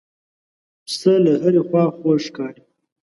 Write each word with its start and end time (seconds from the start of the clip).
پسه 0.85 1.13
له 1.23 1.33
هرې 1.41 1.61
خوا 1.67 1.83
خوږ 1.97 2.19
ښکاري. 2.25 2.63